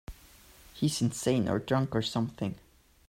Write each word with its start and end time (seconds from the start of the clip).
He's 0.73 0.99
insane 1.03 1.47
or 1.47 1.59
drunk 1.59 1.93
or 1.95 2.01
something. 2.01 2.55